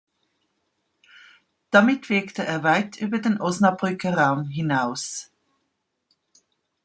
[1.69, 5.29] Damit wirkte er weit über den Osnabrücker Raum hinaus.